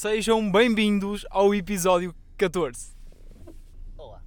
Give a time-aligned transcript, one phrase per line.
[0.00, 2.96] Sejam bem-vindos ao episódio 14.
[3.98, 4.24] Olá,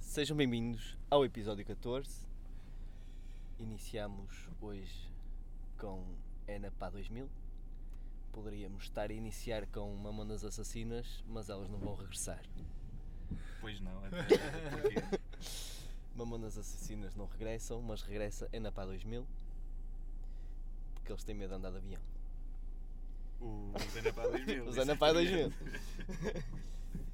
[0.00, 2.08] sejam bem-vindos ao episódio 14.
[3.58, 5.12] Iniciamos hoje
[5.76, 6.06] com
[6.48, 7.28] Ana Pá 2000.
[8.32, 12.42] Poderíamos estar a iniciar com Mamonas Assassinas, mas elas não vão regressar.
[13.60, 14.08] Pois não, é
[14.72, 15.20] porque
[16.16, 19.26] Mamonas Assassinas não regressam, mas regressa Ana Pá 2000
[20.94, 22.00] porque eles têm medo de andar de avião.
[23.40, 24.64] O Zena para 2000.
[24.66, 25.52] Os Ana Pá 2000.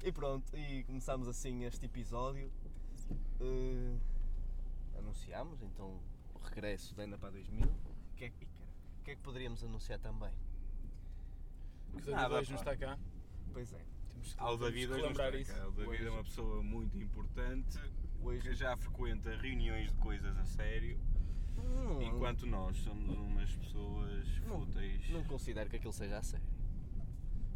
[0.03, 2.51] e pronto, e começamos assim este episódio.
[3.39, 3.95] Eh,
[4.97, 5.99] anunciámos então
[6.33, 7.65] o regresso da Ana Pá 2000.
[7.67, 10.31] O que, é, que- o que é que poderíamos anunciar também?
[12.01, 12.97] Que o Nada, David hoje não está cá.
[13.53, 15.61] Pois é, Temos que, Ao temos David que hoje não lembrar está isso.
[15.61, 15.67] cá.
[15.67, 17.79] O David Hoje- é uma pessoa muito importante
[18.21, 18.41] hoje.
[18.49, 20.99] que já frequenta reuniões de coisas a sério,
[21.57, 25.09] Hum, enquanto nós somos umas pessoas Não- fúteis.
[25.09, 26.45] Não considero que aquilo seja a sério.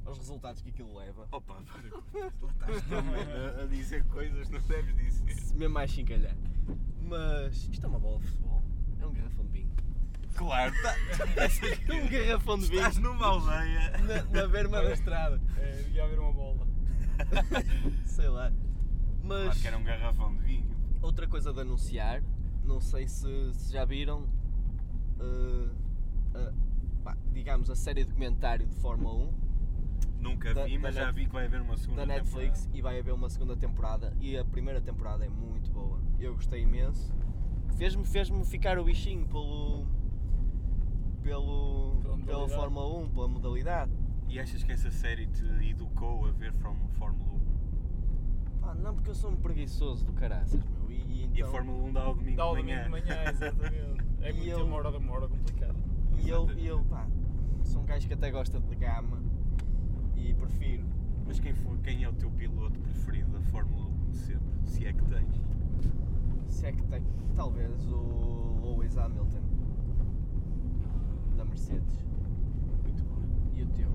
[0.06, 4.54] Os resultados que aquilo leva, Opa, para lá estás também a, a dizer coisas que
[4.54, 5.56] não deves dizer.
[5.56, 6.36] mesmo mais chincalhar.
[7.04, 8.64] Mas isto é uma bola de futebol.
[9.00, 9.70] É um garrafão de vinho.
[10.36, 10.96] Claro, tá,
[11.94, 13.92] um garrafão de vinho estás numa aldeia.
[14.00, 15.40] na, na berma da estrada.
[15.58, 16.68] É, devia haver uma bola.
[18.06, 18.52] Sei lá.
[19.24, 20.76] Mas Claro que era um garrafão de vinho.
[21.02, 22.24] outra coisa de anunciar,
[22.64, 24.26] não sei se, se já viram,
[26.34, 26.54] a-
[27.04, 29.50] pá, digamos, a série documentário de Fórmula 1
[30.20, 32.78] Nunca Da- vi, mas já Net- vi que vai haver uma segunda da Netflix temporada.
[32.78, 35.98] e vai haver uma segunda temporada e a primeira temporada é muito boa.
[36.20, 37.14] Eu gostei imenso.
[37.78, 39.86] Fez-me fez ficar o bichinho pelo
[41.24, 42.50] pelo Pela pela.
[42.50, 43.92] Fórmula 1, pela modalidade.
[44.28, 47.39] E achas que essa série te educou a ver Fórmula 1?
[48.70, 50.92] Pá, não porque eu sou um preguiçoso do caraças, meu.
[50.92, 53.02] E, e então, E a Fórmula 1 dá ao domingo Dá ao de domingo manhã.
[53.02, 54.06] de manhã, exatamente.
[54.22, 55.76] É E muito eu- uma hora, uma hora complicada.
[56.20, 57.08] e eu, e eu pá,
[57.64, 59.18] sou um gajo que até gosta de gama
[60.16, 60.86] e prefiro.
[61.26, 64.48] Mas quem, foi, quem é o teu piloto preferido da Fórmula 1 sempre?
[64.66, 65.42] Se é que tens.
[66.48, 67.04] Se é que tem,
[67.36, 69.42] talvez o Lewis Hamilton
[71.36, 72.06] da Mercedes.
[72.84, 73.56] Muito bem.
[73.56, 73.90] E o teu?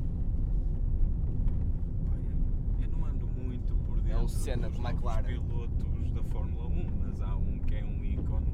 [2.09, 5.23] Pá, eu, eu não ando muito por dentro É o Senna de McLaren.
[5.25, 8.47] pilotos da Fórmula 1, mas há um que é um ícone,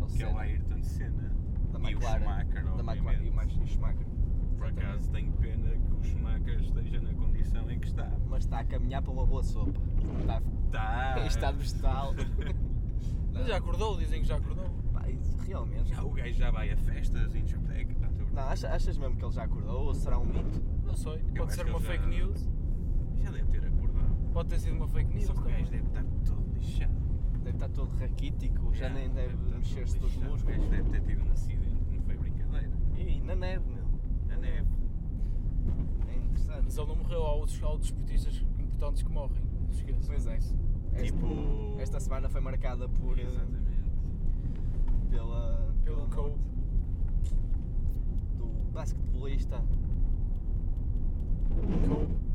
[0.00, 0.40] É o que é o Senna.
[0.40, 1.36] Ayrton Senna.
[1.72, 2.16] Da e McLaren.
[2.16, 2.82] o Schumacher, da.
[2.92, 4.06] McLaren e o Max- e o Schumacher.
[4.06, 4.80] Por Exatamente.
[4.86, 8.10] acaso tenho pena que o Schumacher esteja na condição em que está.
[8.28, 9.80] Mas está a caminhar para uma boa sopa.
[10.20, 11.20] Está Está!
[11.24, 12.14] em estado vegetal.
[13.32, 14.64] Mas já acordou, dizem que já acordou.
[14.92, 15.90] Pá, isso realmente.
[15.90, 17.94] Já, o gajo já vai a festas em discoteca.
[18.32, 20.62] Não, achas, achas mesmo que ele já acordou ou será um mito?
[20.84, 21.12] Não sei.
[21.14, 22.48] Eu Pode acho ser que uma ele já- fake news.
[23.22, 24.16] Já deve ter acordado.
[24.36, 25.24] Pode ter sido uma fake news.
[25.28, 25.58] Só que o também.
[25.60, 26.94] gajo deve estar todo lixado.
[27.42, 30.26] Deve estar todo raquítico, já nem deve estar mexer-se dos lixado.
[30.28, 30.58] O músculos.
[30.58, 32.70] gajo deve ter tido um acidente, não foi brincadeira.
[32.98, 33.84] E na neve, meu.
[34.28, 34.68] Na neve.
[36.08, 36.62] É interessante.
[36.64, 37.22] Mas ele não morreu.
[37.24, 39.42] Há outros, há outros desportistas importantes que morrem.
[39.70, 40.00] Esqueçam.
[40.06, 40.36] Pois é.
[40.36, 40.56] Esta,
[41.02, 41.76] Tipo.
[41.78, 43.80] esta semana foi marcada por, eh, Exatamente.
[45.08, 46.36] pela, Pelo Kobe.
[46.36, 47.34] morte
[48.36, 49.64] do basquetebolista.
[51.62, 52.25] E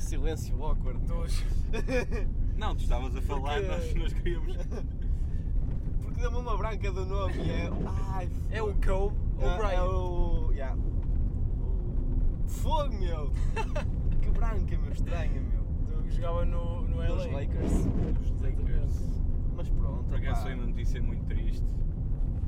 [0.00, 0.98] que silêncio awkward.
[1.06, 1.44] Dois.
[2.56, 4.56] Não, tu estavas a falar, Porque- nós, nós queríamos.
[6.02, 7.70] Porque deu-me uma branca do nome e é.
[8.14, 9.74] Ai, É o Kobe É, O'Brien.
[9.74, 10.50] é o.
[10.52, 10.76] Yeah.
[10.76, 13.30] O- Fogo, meu!
[14.20, 16.02] que branca, meu, estranha, meu.
[16.02, 17.32] Que Jogava no, no Dos LA.
[17.40, 17.72] Lakers.
[18.22, 19.10] Os Lakers.
[19.54, 21.64] Mas pronto, Por acaso foi uma notícia muito triste.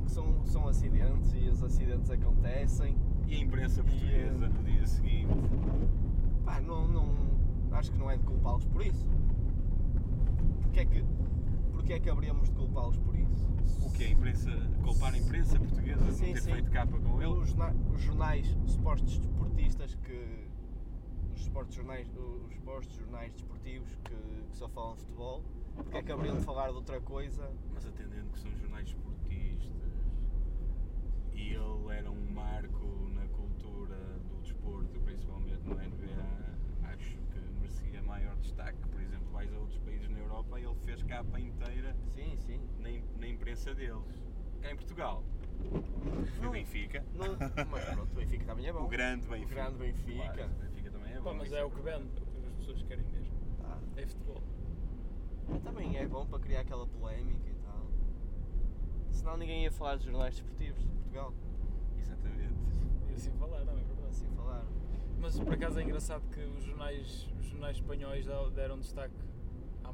[0.06, 2.96] são, são acidentes e os acidentes acontecem.
[3.28, 5.34] E a imprensa E, portuguesa eh, no dia seguinte.
[6.44, 7.06] Pá, não, não,
[7.74, 9.06] acho que não é de culpá-los por isso.
[10.62, 11.04] Porquê é que,
[11.72, 13.46] porquê é que haveríamos de culpá-los por isso?
[13.84, 14.50] O que é a imprensa?
[14.82, 16.52] Culpar a imprensa portuguesa de não ter sim.
[16.52, 17.32] feito capa com ele?
[17.32, 17.54] Os,
[17.94, 20.48] os jornais, os supostos desportistas que.
[21.34, 25.42] Os supostos jornais, os supostos jornais desportivos que, que só falam de futebol,
[25.74, 27.50] porque é que haveriam de falar de outra coisa?
[27.72, 29.72] Mas atendendo que são jornais esportistas
[31.32, 33.96] e ele era um marco na cultura
[34.28, 38.78] do desporto, principalmente no NBA, acho que merecia maior destaque.
[38.88, 42.60] Por exemplo, vais a outros países na Europa e ele fez capa inteira Sim, sim.
[42.80, 44.22] na, na imprensa deles.
[44.62, 45.22] Cá em Portugal,
[45.70, 46.52] foi Não.
[46.52, 47.04] Benfica.
[47.14, 47.36] Não,
[47.70, 48.84] mas pronto, o Benfica também é bom.
[48.84, 49.54] O grande Benfica.
[49.54, 50.32] grande Benfica.
[50.32, 51.24] Claro, o Benfica também é bom.
[51.24, 53.34] Pá, mas é o que vende, é o que as pessoas querem mesmo.
[53.60, 53.78] Tá.
[53.96, 54.42] É futebol.
[55.48, 57.86] Mas também é bom para criar aquela polémica e tal.
[59.10, 61.34] Senão ninguém ia falar de jornais desportivos de Portugal.
[61.98, 62.54] Exatamente.
[63.10, 64.08] E assim falaram, é verdade.
[64.08, 64.64] Assim falar.
[65.20, 69.14] Mas por acaso é engraçado que os jornais, os jornais espanhóis deram destaque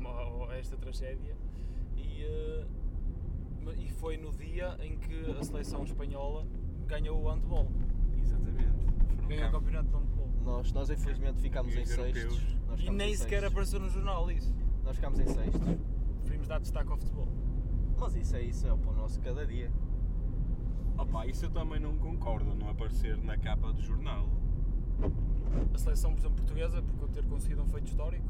[0.07, 1.37] a, a esta tragédia
[1.97, 2.67] e, eh,
[3.79, 6.47] e foi no dia em que a seleção espanhola
[6.87, 7.69] ganhou o handball.
[8.21, 8.87] Exatamente.
[9.27, 10.29] Ganhou o campeonato de handball.
[10.45, 12.57] Nós, nós infelizmente ficámos em sextos.
[12.67, 13.53] Nós E nem em sequer sextos.
[13.53, 14.55] apareceu no jornal isso.
[14.85, 15.61] Nós ficámos em sextos.
[16.21, 17.29] Preferimos dar destaque ao futebol.
[17.99, 19.71] Mas isso é isso, é o pão nosso cada dia.
[20.97, 24.29] Opa, isso eu também não concordo, não aparecer na capa do jornal.
[25.75, 28.27] A seleção, por exemplo, portuguesa, por ter conseguido um feito histórico.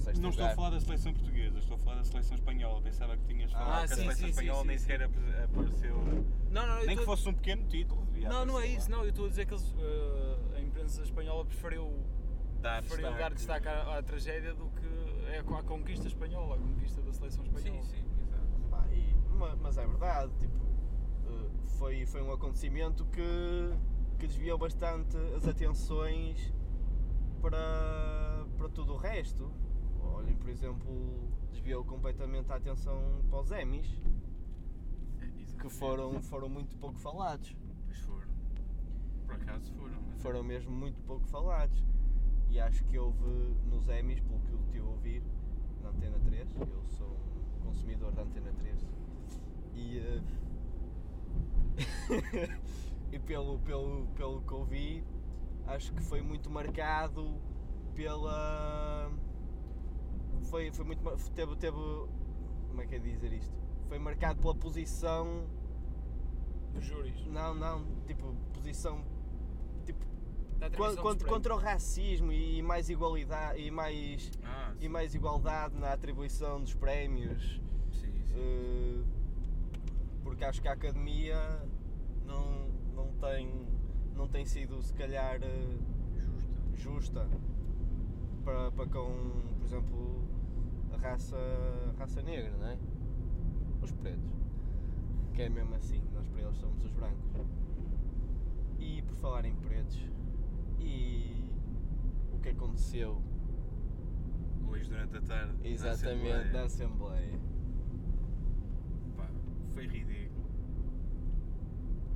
[0.00, 0.52] Sexto Não estou lugar.
[0.52, 2.80] a falar da seleção portuguesa, estou a falar da seleção espanhola.
[2.82, 4.82] Pensava que tinhas falado Ah, que a sim, seleção sim, espanhola sim, nem sim.
[4.86, 5.96] sequer ap- apareceu.
[6.50, 8.06] Não, não, Nem que tô- fosse um pequeno título.
[8.16, 8.96] Não, não é aparecer isso, lá.
[8.96, 9.04] não.
[9.04, 11.92] Eu estou a dizer que eles, eh, a imprensa espanhola preferiu,
[12.60, 13.22] Dar preferiu destaque.
[13.22, 14.86] dar destaque à, à tragédia do que
[15.32, 17.82] é à conquista espanhola, a conquista da seleção espanhola.
[17.82, 18.92] Sim, sim, exato.
[18.94, 19.14] E-
[19.62, 20.58] mas é verdade, tipo,
[21.26, 23.70] eh, foi, foi um acontecimento que,
[24.18, 26.52] que desviou bastante as atenções
[27.40, 29.50] para, para tudo o resto.
[30.14, 33.86] Olhem, por exemplo, desviou completamente a atenção para os Emmys,
[35.18, 35.74] que Exatamente.
[35.78, 37.56] foram, foram muito pouco falados.
[37.86, 38.28] Pois foram.
[39.26, 40.00] Por acaso foram.
[40.06, 41.82] mas- Foram mesmo muito pouco falados.
[42.48, 43.24] E acho que houve
[43.66, 45.22] nos Emmys, pelo que eu tive a ouvir,
[45.82, 47.06] na Antena 3, eu sou
[47.60, 48.86] um consumidor da Antena 3,
[49.74, 50.20] e, eh,
[53.12, 55.04] e pelo, pelo, pelo que ouvi,
[55.66, 57.40] acho que foi muito marcado
[57.94, 59.10] pela.
[60.44, 61.02] Foi, foi muito.
[61.34, 61.76] Teve, teve.
[62.68, 63.52] Como é que é dizer isto?
[63.88, 65.46] Foi marcado pela posição
[66.72, 67.26] Dos júris.
[67.26, 69.04] não, não, tipo, posição
[69.84, 70.06] tipo,
[71.02, 76.60] contra, contra o racismo e mais igualdade e mais, Ah, e mais igualdade na atribuição
[76.60, 77.60] dos prémios.
[77.92, 78.24] sim, sim.
[78.34, 79.02] eh,
[80.22, 81.36] porque acho que a academia
[82.24, 83.66] não, não, tem,
[84.14, 85.78] não tem sido se calhar eh,
[86.76, 87.26] Justa.
[87.26, 87.28] justa
[88.44, 90.19] para, para com, por exemplo,
[91.00, 91.36] raça,
[91.98, 92.78] raça negra, não é?
[93.82, 94.30] Os pretos.
[95.34, 97.30] Que é mesmo assim, nós para eles somos os brancos.
[98.78, 99.98] E por falar em pretos,
[100.78, 101.44] e
[102.32, 103.22] o que aconteceu
[104.68, 105.54] Hoje durante a tarde.
[105.68, 107.40] exatamente na Assembleia, Assembleia?
[109.16, 109.28] pá,
[109.74, 110.48] foi ridículo.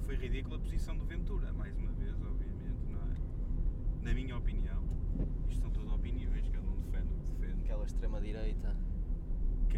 [0.00, 4.04] Foi ridícula a posição do Ventura, mais uma vez, obviamente, não é?
[4.04, 4.84] Na minha opinião,
[5.48, 6.63] isto são todas opiniões, cada
[7.64, 8.76] Aquela extrema-direita.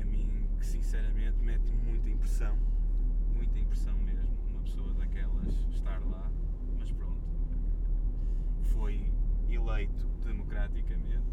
[0.04, 2.54] mim, que sinceramente mete muita impressão,
[3.34, 6.30] muita impressão mesmo, uma pessoa daquelas estar lá,
[6.78, 7.22] mas pronto,
[8.74, 9.10] foi
[9.48, 11.24] eleito democraticamente,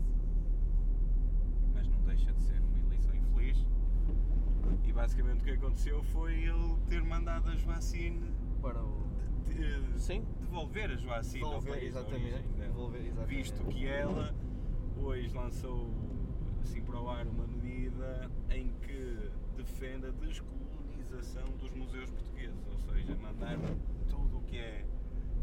[1.73, 3.65] mas não deixa de ser uma eleição infeliz.
[4.85, 9.03] E basicamente o que aconteceu foi ele ter mandado a Joacine Para o.
[9.45, 10.23] de- Sim.
[10.39, 12.43] devolver a Joacine Devolver, exatamente.
[12.57, 13.35] Devolver, exatamente.
[13.35, 14.33] visto que ela
[14.97, 15.91] hoje lançou
[16.63, 22.77] assim para o ar uma medida em que defende a descolonização dos museus portugueses, ou
[22.79, 23.57] seja, mandar
[24.09, 24.85] tudo o que é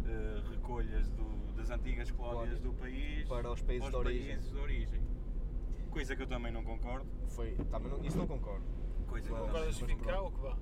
[0.06, 4.28] eh, recolhas do- das antigas colónias do país Para os países de origem.
[4.28, 5.00] países de origem.
[5.90, 7.06] Coisa que eu também não concordo.
[7.28, 8.64] Foi, também não, isso não concordo.
[9.06, 9.34] Coisa que.
[9.36, 10.58] Concordas que fique cá ou que vá?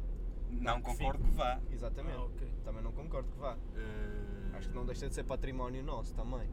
[0.50, 1.60] não que concordo que vá.
[1.70, 2.16] Exatamente.
[2.16, 2.52] Ah, ok.
[2.64, 3.56] Também não concordo que vá.
[3.76, 6.48] Eh, Acho que não deixa de ser património nosso também.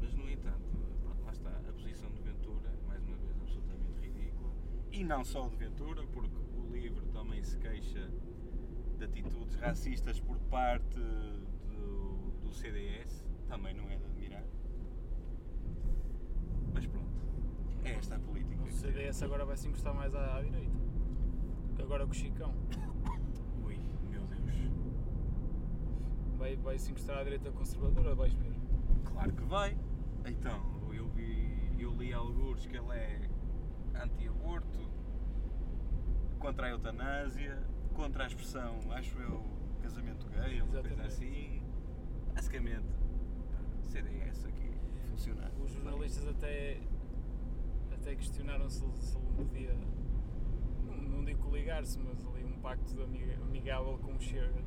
[0.00, 0.62] Mas, no entanto,
[1.02, 4.50] pronto, lá está, a posição de Ventura, mais uma vez, absolutamente ridícula.
[4.96, 8.10] E não só de Ventura, porque o livro também se queixa
[8.96, 10.98] de atitudes racistas por parte
[11.68, 14.44] do, do CDS, também não é de admirar.
[16.72, 17.10] Mas pronto,
[17.84, 18.62] é esta a política.
[18.62, 20.78] O CDS agora vai se encostar mais à, à direita.
[21.78, 22.54] Agora com o Chicão.
[23.66, 24.72] Ui, meu Deus.
[26.38, 28.54] Vai, vai se encostar à direita conservadora, vais ver.
[29.04, 29.76] Claro que vai.
[30.24, 30.58] Então,
[30.90, 33.25] eu vi, eu li alguns que ele é
[34.02, 34.78] anti-aborto,
[36.38, 37.58] contra a eutanásia,
[37.94, 39.42] contra a expressão, acho eu,
[39.82, 41.62] casamento gay, uma coisa assim.
[42.34, 42.86] Basicamente,
[43.86, 44.70] CDS aqui,
[45.10, 45.50] funcionar.
[45.62, 46.78] Os jornalistas até,
[47.92, 49.74] até questionaram se, ele- se ele podia,
[50.84, 54.62] não, não digo coligar-se, mas ali um pacto amiga- amigável com o Chega.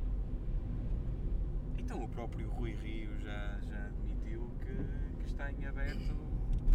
[1.78, 6.14] Então o próprio Rui Rio já, já admitiu que, que está em aberto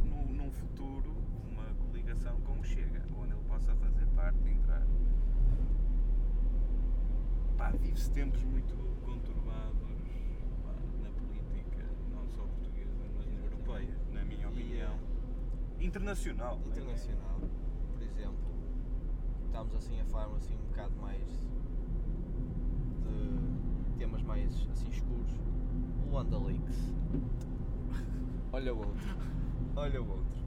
[0.06, 1.14] num, num futuro
[2.16, 4.86] coligação com o Chega, onde ele possa fazer parte, entrar.
[7.58, 10.00] Pá, vive-se tempos muito conturbados
[10.64, 15.00] pá, na política, não só portuguesa, mas na europeia, na minha E, opinião.
[15.80, 16.60] Internacional.
[16.64, 16.68] é?
[16.70, 17.40] Internacional,
[17.92, 18.54] por exemplo,
[19.46, 21.46] estamos assim a falar assim um bocado mais
[23.98, 25.32] de mais assim escuros.
[26.10, 26.94] Luanda Leaks.
[28.52, 29.18] Olha o outro.
[29.76, 30.45] Olha o outro.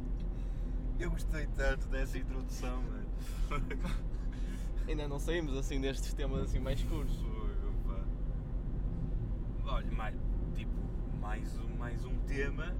[0.98, 3.06] Eu gostei tanto dessa introdução, mano.
[4.88, 6.94] Ainda não saímos assim destes temas assim mais pá.
[9.66, 10.16] Olha, mais,
[10.54, 10.72] tipo,
[11.20, 12.74] mais um, mais um tema,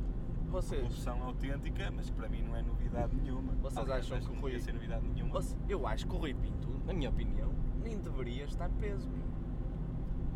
[0.51, 3.53] Vocês, corrupção autêntica, mas para mim não é novidade nenhuma.
[3.61, 5.33] Vocês Aliás, acham que o não Rui- ser novidade nenhuma?
[5.35, 7.53] Você- eu acho que o Rui Pinto, na minha opinião,
[7.85, 9.09] nem deveria estar preso.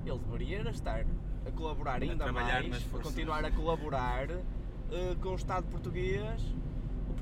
[0.05, 1.05] Ele deveria estar
[1.47, 6.43] a colaborar A ainda trabalhar mais, a continuar a colaborar eh, com o Estado português.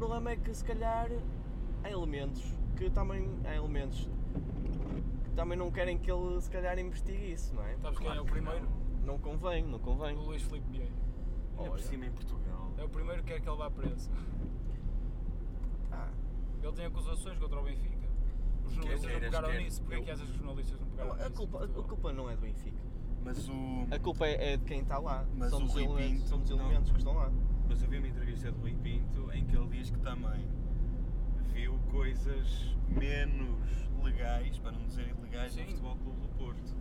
[0.00, 1.10] O problema é que se calhar
[1.84, 2.42] há elementos
[2.78, 4.08] que também há elementos
[5.24, 7.76] que também não querem que ele se calhar investigue isso, não é?
[7.76, 8.66] Sabes quem é o que primeiro?
[9.04, 10.16] Não convém, não convém.
[10.16, 10.90] O Luís Filipe Vieira.
[11.58, 12.72] Ainda por cima em Portugal.
[12.78, 14.10] É o primeiro que quer que ele vá preso.
[15.92, 16.08] Ah,
[16.62, 18.08] Ele tem acusações contra o Benfica.
[18.64, 19.82] Os jornalistas não queiras, pegaram quer- nisso.
[19.82, 21.32] Porquê é eu- que achas que os jornalistas não pegaram a, nisso?
[21.34, 22.78] culpa, a, culpa não é do Benfica.
[23.22, 23.52] Mas o.
[23.94, 25.26] A culpa é, é de quem está lá.
[25.36, 27.30] Mas são o dos Rui elementos, Pinto são dos não- elementos que estão lá.
[27.70, 30.46] Mas eu vi uma entrevista do Rui Pinto em que ele diz que também
[31.54, 35.62] viu coisas menos legais, para não dizer ilegais, Sim.
[35.62, 36.76] no Futebol Clube do Porto.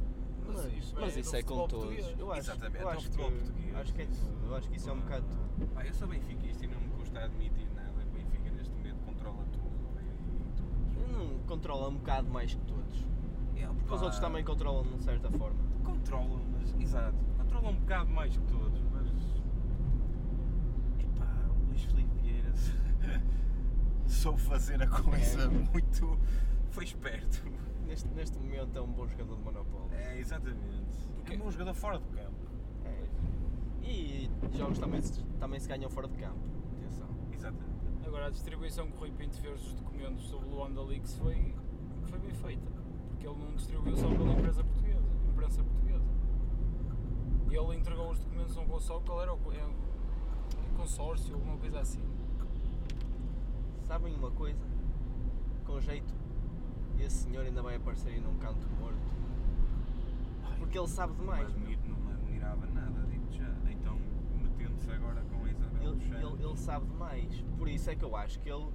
[0.48, 2.20] Mas, Mas isso, é mas do isso é com todos.
[2.20, 3.76] Eu acho, Exatamente, eu é o acho futebol que, português.
[3.76, 4.46] Acho que é tudo.
[4.46, 5.68] Eu acho que isso é um bocado tudo.
[5.74, 7.92] Pá, eu sou benfiquista e não me custa admitir nada.
[7.92, 11.12] O Benfica neste momento controla tudo e, e tudo.
[11.12, 13.06] Não controla um bocado mais que todos.
[13.56, 15.60] É, Porque os outros também controlam de certa forma.
[15.84, 16.74] Controlam, mas.
[16.82, 17.18] Exato.
[17.38, 19.10] Controlam um bocado mais que todos, mas.
[21.00, 22.52] Epá, o Luís Filipe Vieira
[24.10, 25.48] soube fazer a coisa É.
[25.48, 26.20] muito.
[26.72, 27.44] Foi esperto.
[27.86, 29.92] Neste, neste momento é um bom jogador de Monopólio.
[29.94, 30.84] É, exatamente.
[31.16, 32.36] Porque- É um bom jogador fora do campo.
[32.86, 33.04] É.
[33.88, 36.38] E jogos também se, também se ganham fora de campo.
[36.78, 37.08] Atenção.
[37.34, 37.80] Exatamente.
[38.06, 41.56] Agora, a distribuição que o Rui Pinto fez dos documentos sobre o Luanda Leaks foi,
[42.04, 42.68] foi bem feita.
[43.10, 46.06] Porque ele não distribuiu só pela empresa portuguesa, imprensa portuguesa.
[47.50, 51.80] E ele entregou os documentos a um consórcio, qual era o é, consórcio, alguma coisa
[51.80, 52.04] assim.
[53.90, 54.64] Sabem uma coisa?
[55.66, 56.14] Com jeito,
[57.00, 59.00] esse senhor ainda vai aparecer aí num canto morto.
[60.60, 61.48] Porque ele sabe demais.
[61.50, 61.70] Mas meu.
[61.70, 63.50] me- não me admirava nada, digo já.
[63.72, 63.98] Então,
[64.40, 67.42] metendo-se agora com a Isabel Ele, ele, ele sabe demais.
[67.58, 68.68] Por isso é que eu acho que ele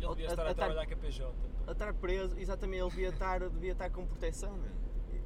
[0.00, 1.34] Ele devia A- estar a, a- trabalhar com a PJ.
[1.66, 4.72] a estar preso, exatamente, ele devia estar, devia estar com proteção, meu.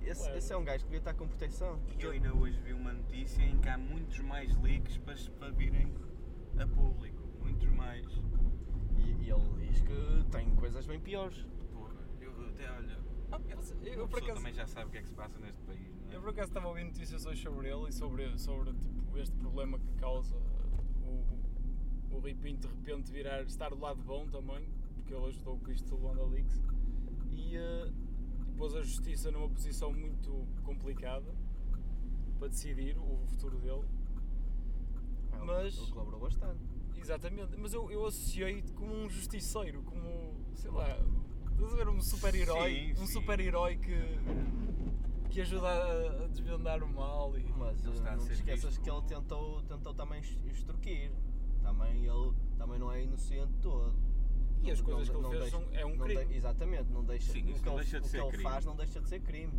[0.02, 0.38] Esse, Claro.
[0.38, 1.80] esse é um gajo que devia estar com proteção.
[1.99, 5.50] E eu ainda hoje vi uma notícia em que há muitos mais leaks para, para
[5.50, 5.92] virem
[6.59, 7.16] a público.
[7.47, 8.07] Muitos mais.
[8.97, 11.45] E, e ele diz que tem coisas bem piores.
[11.73, 12.99] Porra, eu até olha.
[13.33, 13.41] Ah,
[13.85, 15.95] eu- eu por acaso- também já sabe o que é que se passa neste país,
[16.05, 16.17] não é?
[16.17, 19.35] Eu por acaso estava a ouvir notícias hoje sobre ele e sobre, sobre tipo, este
[19.37, 24.69] problema que causa o, o Rui Pinto de repente virar, estar do lado bom também,
[24.95, 26.62] porque ele ajudou com isto do Luanda Leaks
[27.31, 27.93] e eh,
[28.57, 31.35] pôs a justiça numa posição muito complicada
[32.38, 33.83] para decidir o futuro dele.
[35.33, 36.62] Ele- Mas- Ele colaborou bastante.
[37.07, 40.99] Exatamente, mas eu, eu associei como um justiceiro, como, sei lá,
[41.53, 44.19] estás a ver um super-herói, um super-herói que,
[45.31, 47.45] que ajuda a, a desvendar o mal e...
[47.57, 51.13] Mas Ele está não te ser esqueças visto que ele tentou, tentou também extorquir.
[51.63, 53.95] Também ele também não é inocente todo.
[54.65, 56.25] E as coisas não que ele deixa- fez são, é um não crime.
[56.25, 58.43] de- exatamente, não deixa, Sim, o que não ele, deixa de o que ele crime.
[58.43, 59.53] faz não deixa de ser crime.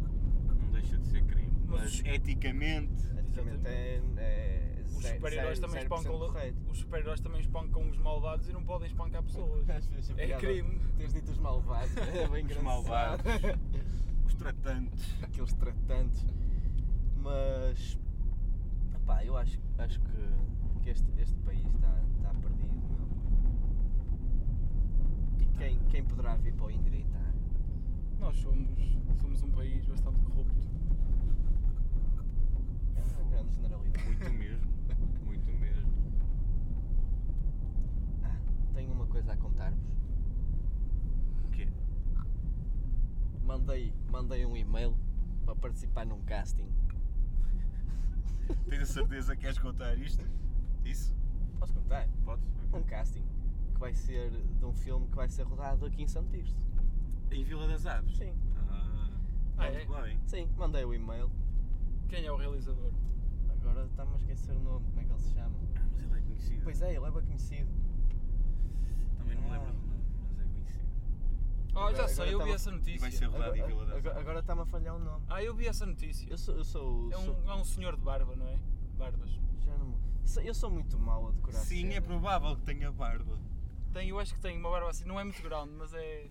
[0.48, 1.57] Não deixa de ser crime.
[1.68, 2.94] Mas eticamente.
[3.20, 6.72] Eticamente é, é Os super-heróis também 0% espancam correto.
[6.72, 9.66] os super-heróis também espancam os malvados e não podem espancar pessoas.
[10.18, 10.80] É piada crime.
[10.98, 13.26] Teres dito os malvados, é bem Os malvados.
[14.26, 15.24] Os tratantes.
[15.24, 16.26] Aqueles tratantes.
[17.18, 17.98] Mas,
[19.06, 23.08] pá, eu acho, acho que, que este, este país está, está perdido, meu.
[25.40, 27.34] E quem, quem poderá vir para o endireitar?
[28.20, 28.80] Nós somos,
[29.22, 30.68] somos um país bastante corrupto.
[33.38, 34.04] Grande generalidade.
[34.06, 34.72] Muito mesmo.
[35.26, 35.92] Muito mesmo.
[38.24, 38.36] Ah,
[38.74, 39.80] tenho uma coisa a contar-vos.
[41.46, 41.68] O quê?
[43.44, 44.98] Mandei, mandei um e-mail
[45.46, 46.68] para participar num casting.
[48.70, 50.26] Tens a certeza que queres contar isto?
[50.84, 51.16] Isso?
[51.60, 52.08] Posso contar?
[52.26, 52.46] Podes?
[52.74, 53.24] Um casting
[53.74, 56.58] que vai ser de um filme que vai ser rodado aqui em Santo Tirso.
[57.30, 58.18] Em Vila das Aves?
[58.18, 58.34] Sim.
[58.70, 59.10] Ah,
[59.58, 60.02] Ah, muito é?
[60.04, 60.20] bem.
[60.26, 61.30] Sim, mandei o e-mail.
[62.10, 62.92] Quem é o realizador?
[63.70, 65.58] Agora está-me a esquecer o nome, como é que ele se chama?
[65.76, 66.64] Ah, mas ele é conhecido.
[66.64, 67.70] Pois é, ele é bem conhecido.
[69.18, 69.52] Também não me Ah.
[69.54, 70.86] lembro do nome, mas é conhecido.
[71.76, 73.12] Ah, Agora- já sei, agora eu vi tava- essa E vai notícia.
[73.12, 74.20] ser rodado em Agora- Vila das agora-.
[74.20, 75.26] Agora está-me a falhar o nome.
[75.30, 76.30] Ah, eu vi essa notícia.
[76.30, 76.56] Eu sou.
[76.56, 78.58] Eu sou, É sou- um, é um senhor de barba, não é?
[78.98, 79.30] Barbas.
[79.64, 79.94] já não
[80.26, 82.06] sou- eu sou muito mau a decorar Sim, é cenas.
[82.08, 83.38] provável que tenha barba.
[83.94, 86.30] Tem, eu acho que tem uma barba assim, não é muito grande, mas é.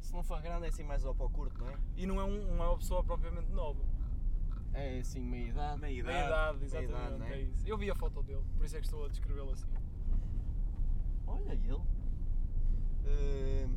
[0.00, 1.76] Se não for grande é assim mais ao para o curto, não é?
[1.96, 3.82] E não é, um, não é uma pessoa propriamente nova.
[4.74, 5.80] É assim, meia idade.
[5.80, 6.26] Meia idade.
[6.26, 6.90] idade, exatamente.
[6.92, 7.32] idade, né?
[7.32, 7.66] é isso.
[7.66, 9.66] Eu vi a foto dele, por isso é que estou a descrevê-lo assim.
[11.26, 11.80] Olha ele.
[13.06, 13.68] Eh,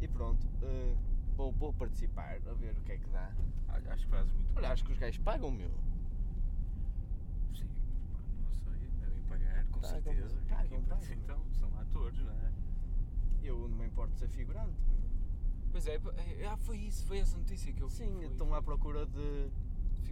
[0.00, 0.46] e pronto.
[0.62, 0.94] eh,
[1.36, 3.30] vou, vou participar a ver o que é que dá.
[3.68, 4.70] Olha, acho que fazes muito Olha, bem.
[4.72, 5.70] acho que os gajos pagam, meu.
[7.54, 7.68] Sim,
[8.44, 10.36] não sei, devem pagar, com Pagam, certeza.
[10.48, 11.12] pagam, pagam.
[11.12, 12.52] Então, são atores, não é?
[13.42, 15.01] Eu não me importo de ser figurante, meu.
[15.72, 15.94] Pois é,
[16.38, 17.94] é, ah, foi isso, foi essa notícia que eu vi.
[17.96, 19.50] Sim, estão à procura de,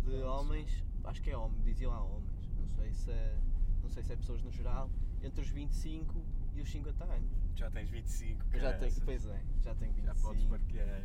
[0.03, 3.37] de homens, acho que é homem, diziam lá homens, não sei se é,
[3.83, 4.91] não sei se é pessoas no geral,
[5.23, 6.25] entre os 25
[6.55, 7.31] e os 50 anos.
[7.55, 11.03] Já tens 25, Eu já tenho, pois é, já tenho 25, Já podes partilhar.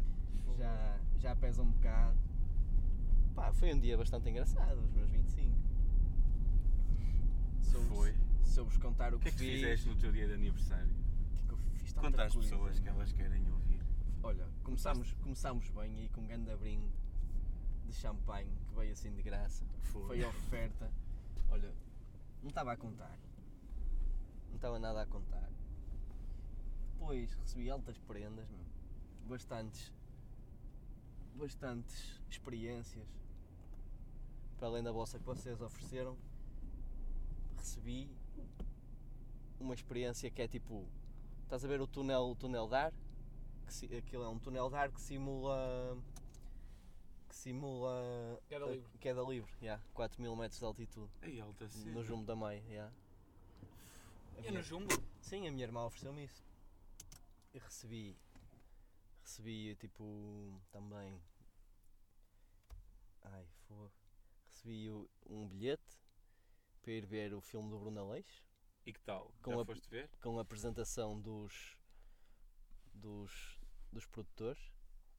[0.58, 2.18] já, já pesa um bocado.
[3.36, 5.54] Pá, foi um dia bastante engraçado, os meus 25.
[7.62, 8.16] Se eu vos- Foi.
[8.46, 10.34] Se eu vos contar o O que é que fiz, fizeste no teu dia de
[10.34, 10.88] aniversário?
[10.88, 13.65] o que é que eu fiz Conta às pessoas que elas querem ouvir.
[14.26, 16.92] Olha, começámos, começámos bem aí com um grande brinde
[17.86, 19.64] de champanhe que veio assim de graça.
[19.84, 20.08] Foi.
[20.08, 20.92] Foi oferta.
[21.48, 21.72] Olha,
[22.42, 23.20] não estava a contar.
[24.50, 25.48] Não estava nada a contar.
[26.94, 28.66] Depois recebi altas prendas, meu.
[29.28, 29.94] bastantes,
[31.36, 33.08] bastantes experiências.
[34.58, 36.18] Para além da bolsa que vocês ofereceram,
[37.58, 38.10] recebi
[39.60, 40.90] uma experiência que é tipo.
[41.44, 43.05] Estás a ver o túnel, o túnel de ar?
[43.68, 45.98] Que aquilo é um túnel de ar que simula.
[47.28, 48.40] que simula.
[48.48, 48.98] Queda a- livre.
[49.00, 51.12] Queda livre, yeah, 4 mil metros de altitude.
[51.22, 51.92] Ei, alta cena.
[51.92, 52.94] No Jumbo da Meia, yeah.
[54.36, 54.94] E é minha- no Jumbo?
[55.20, 56.44] Sim, a minha irmã ofereceu-me isso.
[57.54, 58.16] E recebi.
[59.24, 60.62] Recebi tipo.
[60.72, 61.20] também.
[63.24, 63.90] Ai, foi.
[64.50, 64.90] Recebi
[65.26, 65.98] um bilhete
[66.82, 68.44] para ir ver o filme do Bruno Aleixo
[68.86, 69.34] E que tal?
[69.42, 70.10] Com Já a- foste ver?
[70.22, 71.76] com a apresentação dos.
[72.94, 73.55] dos.
[73.96, 74.62] Dos produtores,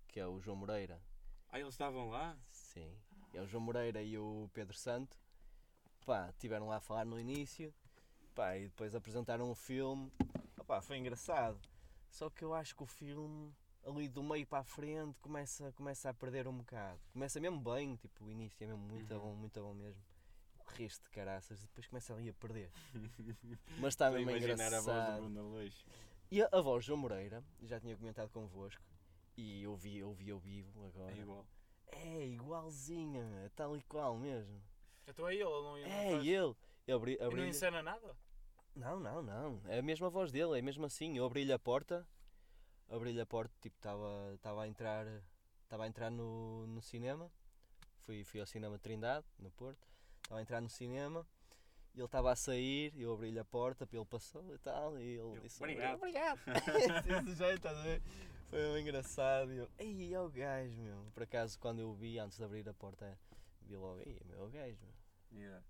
[0.06, 1.00] que é o João Moreira.
[1.48, 2.36] Ah, eles estavam lá?
[2.50, 2.94] Sim.
[3.32, 5.16] É o João Moreira e o Pedro Santo.
[6.04, 7.74] Pá, tiveram lá a falar no início.
[8.34, 10.12] Pá, e depois apresentaram o filme.
[10.58, 11.58] Opá, foi engraçado.
[12.10, 13.50] Só que eu acho que o filme,
[13.82, 17.00] ali do meio para a frente, começa, começa a perder um bocado.
[17.14, 19.20] Começa mesmo bem, tipo, o início é mesmo muito Uhum.
[19.20, 20.02] bom, muito bom mesmo.
[20.74, 22.70] Riste de caraças, depois começa ali a perder.
[23.78, 25.20] Mas está mesmo imaginar a voz do engraçado.
[25.30, 25.70] Bruno.
[26.30, 28.82] E a, a voz de João Moreira, já tinha comentado convosco,
[29.36, 31.12] e eu vi, eu vi ao vivo agora.
[31.14, 31.46] É igual.
[31.88, 34.60] É igualzinha, é tal e qual mesmo.
[35.06, 36.56] Então é ele, ele não, É faz- ele.
[36.86, 38.16] Eu abri, E não abri encena nada?
[38.74, 39.60] Não, não, não.
[39.66, 41.16] É a mesma voz dele, é mesmo assim.
[41.16, 42.06] Eu abri-lhe a porta,
[42.88, 45.06] abri-lhe a porta, tipo, estava estava a entrar,
[45.62, 47.30] estava a entrar no, no cinema.
[48.00, 49.88] Fui, fui ao cinema Trindade, no Porto.
[50.22, 51.26] Estava a entrar no cinema.
[51.96, 55.18] E ele estava a sair, eu abri-lhe a porta, ele passou e tal, e ele
[55.18, 56.40] Eu, disse "Obrigado." obrigado.
[57.24, 58.02] Desse jeito, a ver?
[58.50, 59.50] Foi engraçado.
[59.50, 61.06] E eu, ei, é o gajo, meu.
[61.14, 63.18] Por acaso, quando eu o vi, antes de abrir a porta,
[63.62, 64.78] vi logo, ei, é o gajo,
[65.32, 65.40] meu.
[65.40, 65.64] Yeah.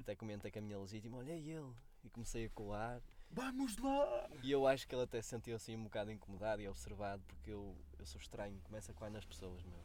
[0.00, 1.70] Até comentei com a minha legítima, olha ele.
[2.02, 3.02] E comecei a colar.
[3.30, 4.30] Vamos lá!
[4.42, 7.50] E eu acho que ele até se sentiu assim um bocado incomodado e observado porque
[7.50, 9.78] eu, eu sou estranho, começo a colar nas pessoas, meu.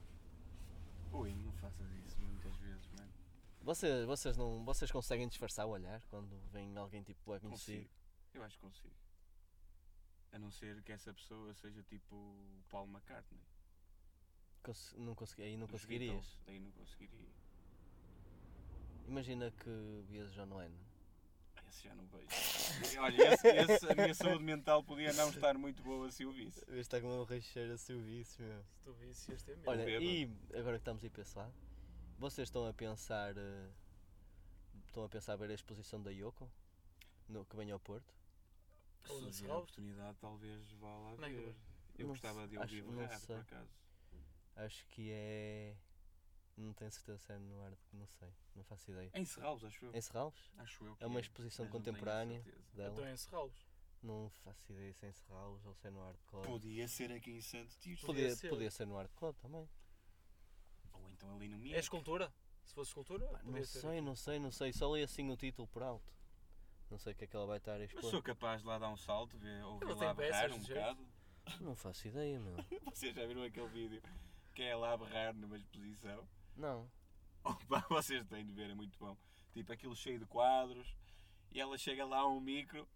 [1.12, 2.17] Ui, não faças isso.
[3.68, 7.80] Vocês, vocês, não, vocês conseguem disfarçar o olhar quando vem alguém tipo é conhecido?
[7.80, 7.90] Consigo.
[8.34, 8.96] Eu acho que consigo.
[10.32, 13.42] A não ser que essa pessoa seja tipo o Paul McCartney.
[14.64, 16.14] Cons- não consegui, aí não dos conseguirias.
[16.14, 16.40] Beatles.
[16.48, 17.28] Aí não conseguiria.
[19.06, 20.88] Imagina que vias John Lennon.
[21.68, 22.28] Esse já não vejo.
[23.04, 26.62] Olha, esse, esse- a minha saúde mental podia não estar muito boa se o visse.
[26.70, 28.64] Este está com uma recheira a seu vício, meu.
[28.64, 29.70] Se tu visse, este é mesmo.
[29.70, 30.24] Olha, e
[30.58, 31.54] agora que estamos aí para esse lado,
[32.18, 33.36] vocês estão a pensar.
[33.38, 33.70] eh,
[34.88, 36.50] estão a pensar ver a exposição da Yoko?
[37.28, 38.14] No, que vem ao Porto?
[39.06, 39.64] Se houver Serralves?
[39.64, 41.56] oportunidade, talvez vá lá é ver.
[41.98, 42.84] Eu Não gostava sei, de ouvir
[43.20, 43.36] sei.
[43.36, 43.70] por acaso.
[44.56, 45.76] Acho que é.
[46.56, 49.12] Não tenho certeza se é no ar, não sei, não faço ideia.
[49.14, 49.94] Em Serralves, acho eu.
[49.96, 50.52] Em Serralves?
[50.58, 52.94] Acho eu que É uma exposição não tenho a contemporânea dela.
[52.94, 53.68] Então é encerrá-los.
[54.02, 56.46] Não faço ideia se é em Serralves ou se é no Art Club.
[56.46, 58.06] Podia ser aqui em Santo Tirso.
[58.08, 58.50] Podia Podia, ser.
[58.50, 59.70] podia ser no Art Club também.
[61.70, 62.34] No É escultura?
[62.64, 63.80] Se fosse escultura, Pá, não ser.
[63.80, 64.74] sei, não sei, não sei.
[64.74, 66.14] Só li assim o título por alto.
[66.90, 68.12] Não sei o que é que ela vai estar a Mas expor.
[68.12, 71.08] sou capaz de lá dar um salto, ver, ouvir Ela lá berrar um bocado.
[71.62, 72.56] Não faço ideia, meu.
[72.94, 74.02] Vocês já viram aquele vídeo
[74.54, 76.28] que é lá berrar numa exposição?
[76.56, 76.90] Não.
[77.44, 79.16] Opa, vocês têm de ver, é muito bom.
[79.54, 80.94] Tipo aquilo cheio de quadros
[81.52, 82.88] e ela chega lá a um micro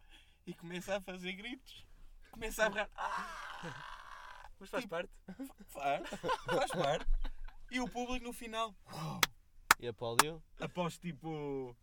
[0.46, 1.86] e começa a fazer gritos.
[2.32, 2.90] Começa a berrar.
[2.96, 5.10] Ah, Mas faz Tipo- parte.
[5.68, 7.06] faz, faz parte.
[7.72, 8.76] E o público no final,
[9.80, 10.44] E aplaudiu?
[10.60, 11.76] após tipo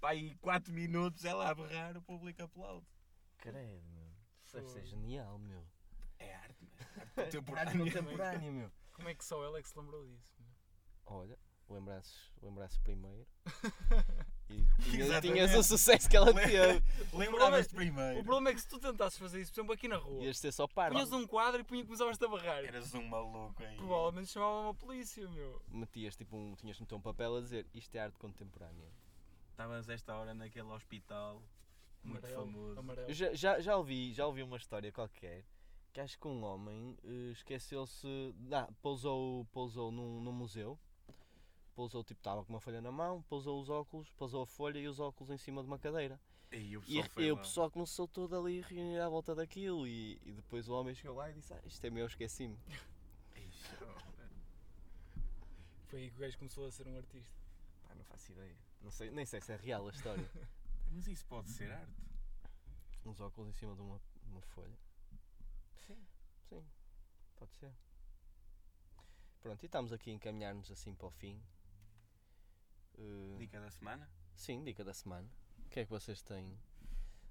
[0.00, 2.86] pá, aí 4 minutos ela a berrar, o público aplaude.
[3.38, 4.10] Credo, meu.
[4.44, 4.86] Isso deve ser Fogo.
[4.90, 5.66] genial, meu.
[6.18, 6.76] É arte, mano.
[7.16, 7.78] Arte Arte contemporânea.
[7.84, 8.72] contemporânea, meu.
[8.92, 10.34] Como é que só ela é que se lembrou disso?
[10.38, 10.50] meu?
[11.06, 11.38] Olha,
[11.70, 13.26] lembrasse, lembrasse primeiro.
[14.52, 15.32] E tinha- Exatamente.
[15.32, 16.82] tinhas o sucesso que ela teve.
[17.12, 18.24] Lembravas-te O primeiro.
[18.24, 20.50] problema é que se tu tentasses fazer isso, por exemplo, aqui na rua, Ias ter
[20.50, 20.90] só par.
[20.90, 22.64] punhas um quadro e punha, começavas-te a barrar.
[22.64, 23.76] Eras um maluco aí.
[23.76, 25.62] Provavelmente chamavam a polícia, meu.
[25.68, 28.88] Metias tipo um, tinhas de meter um papel a dizer isto é arte contemporânea.
[29.52, 31.40] Estavas esta hora naquele hospital
[32.02, 32.80] muito Amarelo, famoso.
[32.80, 33.12] amarelo.
[33.12, 35.44] Já, já, já, ouvi, já ouvi uma história qualquer
[35.92, 38.34] que acho que um homem eh, esqueceu-se.
[38.50, 40.76] Ah, pousou, pousou num, num museu.
[41.80, 44.86] Pousou, tipo, estava com uma folha na mão, pousou os óculos, pousou a folha e
[44.86, 46.20] os óculos em cima de uma cadeira.
[46.52, 49.34] E o E, pessoal foi e o pessoal começou todo ali a reunir à volta
[49.34, 49.88] daquilo.
[49.88, 52.58] E, e depois o homem chegou lá e disse: ah, Isto é meu, esqueci-me.
[53.82, 54.00] Oh,
[55.86, 57.34] Foi aí que o gajo começou a ser um artista.
[57.82, 58.56] Pá, não faço ideia.
[58.82, 60.30] Não sei, nem sei se é real a história.
[60.92, 61.94] Mas isso pode ser arte.
[63.06, 64.78] Uns óculos em cima de uma, uma folha.
[65.86, 65.96] Sim.
[66.46, 66.62] Sim,
[67.36, 67.72] pode ser.
[69.40, 71.40] Pronto, e estamos aqui a encaminhar-nos assim para o fim.
[73.00, 74.08] Eh, Dica da semana?
[74.34, 75.28] sim, dica da semana.
[75.66, 76.58] O que é que vocês têm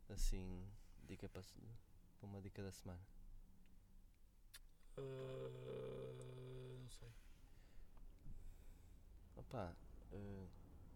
[0.09, 0.65] assim,
[1.03, 1.43] dica para,
[2.21, 2.99] uma dica da semana?
[4.97, 5.01] Ah,
[6.81, 7.09] não sei.
[9.35, 9.75] Opa,
[10.11, 10.47] eh,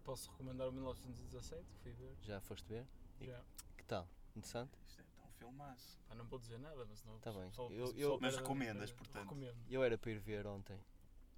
[0.04, 2.16] Posso recomendar o 1917, que fui ver.
[2.22, 2.86] já foste ver?
[3.22, 3.42] E- Já.
[3.78, 4.08] Que tal?
[4.36, 4.72] Interessante?
[4.86, 5.98] Isto é tão filmaço.
[6.08, 7.20] Pá, não vou dizer nada, mas não.
[7.20, 7.50] Tá bem.
[7.52, 9.24] só- Eu- só eu- Mas para- recomendas, portanto.
[9.24, 9.58] Recomendo.
[9.70, 10.78] Eu era para ir ver ontem.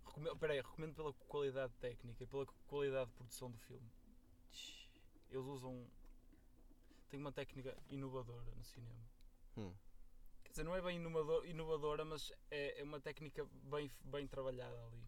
[0.06, 3.90] Recomendo, peraí, recomendo pela qualidade técnica e pela qualidade de produção do filme.
[5.30, 5.88] Eles usam.
[7.10, 9.04] Tem uma técnica inovadora no cinema.
[9.58, 9.74] Hum.
[10.44, 14.76] Quer dizer, não é bem inovador- inovadora, mas é, é uma técnica bem, bem trabalhada
[14.86, 15.04] ali.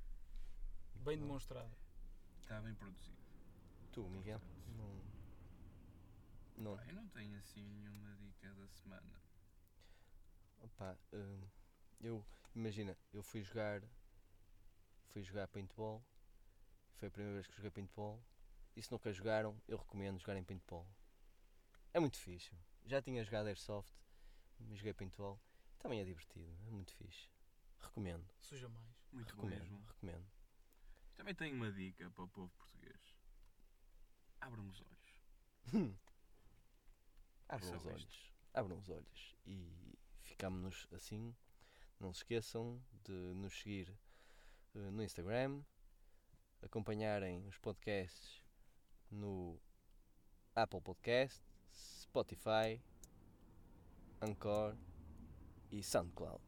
[0.96, 1.72] Bem demonstrada.
[2.42, 3.18] Está bem produzido.
[3.92, 4.42] Tu, Miguel?
[4.78, 5.02] Não.
[6.58, 6.78] Não.
[6.78, 9.22] Pá, eu não tenho assim nenhuma dica da semana.
[10.62, 11.42] Opa, hum,
[12.02, 13.82] eu, imagina, eu fui jogar,
[15.17, 16.06] fui jogar paintball,
[16.97, 18.23] foi a primeira vez que joguei paintball,
[18.75, 20.88] e se nunca jogaram, eu recomendo jogarem paintball.
[21.91, 22.56] É muito fixe.
[22.86, 23.91] Já tinha jogado Airsoft,
[24.60, 25.41] mas joguei paintball,
[25.80, 27.32] também é divertido, é muito fixe.
[27.80, 28.95] Recomendo, Suja mais.
[29.12, 29.86] Muito recomendo, mesmo.
[29.88, 30.27] recomendo.
[31.15, 33.15] Também tenho uma dica para o povo português.
[34.39, 35.95] Abram os olhos.
[37.49, 37.89] Abram só os isto.
[37.89, 41.36] olhos, abram os olhos e ficamos assim.
[41.99, 43.97] Não se esqueçam de nos seguir
[44.78, 45.63] no Instagram,
[46.62, 48.42] acompanharem os podcasts
[49.10, 49.60] no
[50.56, 52.82] Apple Podcast, Spotify,
[54.22, 54.76] Anchor
[55.72, 56.44] e SoundCloud.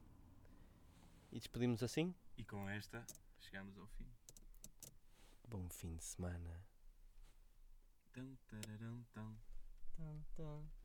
[1.31, 2.15] E despedimos assim.
[2.37, 3.05] E com esta,
[3.39, 4.09] chegamos ao fim.
[5.47, 6.65] Bom fim de semana.
[8.13, 9.37] Tum, tararam, tum.
[9.95, 10.78] Tum, tum.